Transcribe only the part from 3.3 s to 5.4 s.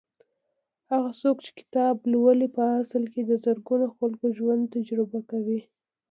زرګونو خلکو ژوند تجربه